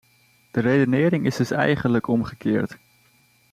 [0.51, 2.77] De redenering is dus eigenlijk omgekeerd.